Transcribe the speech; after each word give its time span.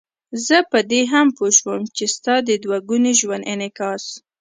زه 0.45 0.57
په 0.71 0.79
دې 0.91 1.01
هم 1.11 1.27
پوه 1.37 1.51
شوم 1.57 1.81
چې 1.95 2.05
ستا 2.15 2.35
د 2.47 2.49
دوه 2.63 2.77
ګوني 2.89 3.13
ژوند 3.19 3.47
انعکاس. 3.53 4.05